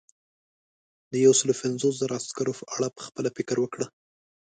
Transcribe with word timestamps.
د 1.11 1.13
یو 1.25 1.33
سلو 1.39 1.53
پنځوس 1.61 1.93
زرو 2.01 2.17
عسکرو 2.19 2.57
په 2.59 2.65
اړه 2.75 2.95
پخپله 2.97 3.29
فکر 3.37 3.57
وکړه. 3.59 3.85